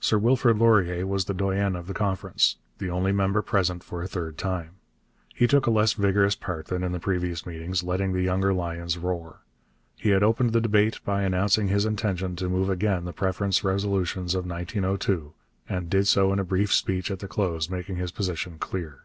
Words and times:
Sir 0.00 0.16
Wilfrid 0.16 0.56
Laurier 0.56 1.06
was 1.06 1.26
the 1.26 1.34
doyen 1.34 1.76
of 1.76 1.88
the 1.88 1.92
Conference, 1.92 2.56
the 2.78 2.88
only 2.88 3.12
member 3.12 3.42
present 3.42 3.84
for 3.84 4.00
a 4.02 4.08
third 4.08 4.38
time. 4.38 4.76
He 5.34 5.46
took 5.46 5.66
a 5.66 5.70
less 5.70 5.92
vigorous 5.92 6.34
part 6.34 6.68
than 6.68 6.82
in 6.82 6.92
the 6.92 6.98
previous 6.98 7.44
meetings, 7.44 7.82
letting 7.82 8.14
the 8.14 8.22
younger 8.22 8.54
lions 8.54 8.96
roar. 8.96 9.42
He 9.98 10.08
had 10.08 10.22
opened 10.22 10.54
the 10.54 10.60
debate 10.62 11.00
by 11.04 11.20
announcing 11.20 11.68
his 11.68 11.84
intention 11.84 12.34
to 12.36 12.48
move 12.48 12.70
again 12.70 13.04
the 13.04 13.12
preference 13.12 13.62
resolutions 13.62 14.34
of 14.34 14.46
1902, 14.46 15.34
and 15.68 15.90
did 15.90 16.06
so 16.06 16.32
in 16.32 16.38
a 16.38 16.42
brief 16.44 16.72
speech 16.72 17.10
at 17.10 17.18
the 17.18 17.28
close, 17.28 17.68
making 17.68 17.96
his 17.96 18.10
position 18.10 18.56
clear. 18.58 19.02